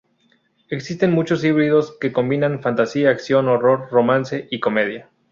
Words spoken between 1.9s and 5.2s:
que combinan fantasía, acción, horror, romance y comedia.